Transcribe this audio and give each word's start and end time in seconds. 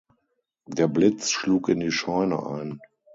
Der 0.65 0.87
Blitz 0.87 1.29
schlug 1.29 1.69
in 1.69 1.79
die 1.79 1.91
Scheune 1.91 2.43
ein. 2.43 2.79